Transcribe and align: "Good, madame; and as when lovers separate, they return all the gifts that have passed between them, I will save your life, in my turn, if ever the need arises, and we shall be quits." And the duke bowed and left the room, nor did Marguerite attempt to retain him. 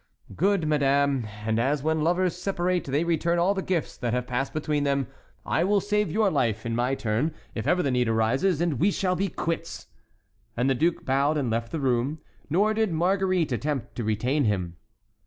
"Good, 0.35 0.67
madame; 0.67 1.27
and 1.45 1.59
as 1.59 1.83
when 1.83 2.03
lovers 2.03 2.35
separate, 2.35 2.85
they 2.85 3.03
return 3.03 3.37
all 3.37 3.53
the 3.53 3.61
gifts 3.61 3.95
that 3.97 4.13
have 4.15 4.25
passed 4.25 4.51
between 4.51 4.83
them, 4.83 5.05
I 5.45 5.63
will 5.63 5.79
save 5.79 6.09
your 6.11 6.31
life, 6.31 6.65
in 6.65 6.75
my 6.75 6.95
turn, 6.95 7.35
if 7.53 7.67
ever 7.67 7.83
the 7.83 7.91
need 7.91 8.09
arises, 8.09 8.61
and 8.61 8.79
we 8.79 8.89
shall 8.89 9.15
be 9.15 9.27
quits." 9.27 9.89
And 10.57 10.67
the 10.67 10.73
duke 10.73 11.05
bowed 11.05 11.37
and 11.37 11.51
left 11.51 11.71
the 11.71 11.79
room, 11.79 12.19
nor 12.49 12.73
did 12.73 12.91
Marguerite 12.91 13.51
attempt 13.51 13.93
to 13.93 14.03
retain 14.03 14.45
him. 14.45 14.77